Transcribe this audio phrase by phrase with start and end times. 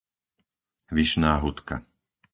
[0.91, 1.75] Vyšná Hutka